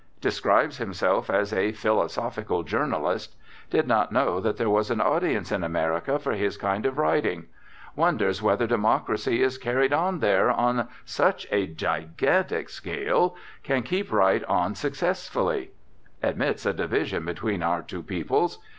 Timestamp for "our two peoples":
17.61-18.57